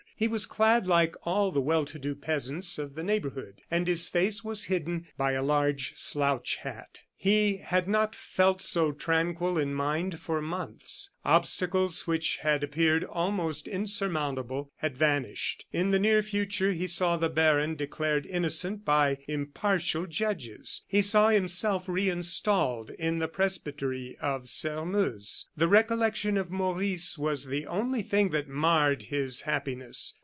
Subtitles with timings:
[0.21, 4.07] He was clad like all the well to do peasants of the neighborhood, and his
[4.07, 7.01] face was hidden by a large slouch hat.
[7.17, 11.11] He had not felt so tranquil in mind for months.
[11.23, 15.67] Obstacles which had appeared almost insurmountable had vanished.
[15.71, 21.29] In the near future he saw the baron declared innocent by impartial judges; he saw
[21.29, 25.47] himself reinstalled in the presbytery of Sairmeuse.
[25.55, 30.17] The recollection of Maurice was the only thing that marred his happiness.